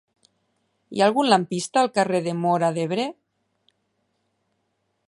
Hi 0.95 1.03
ha 1.03 1.09
algun 1.09 1.29
lampista 1.33 1.83
al 1.83 1.91
carrer 1.99 2.23
de 2.29 2.35
Móra 2.41 2.73
d'Ebre? 2.79 3.07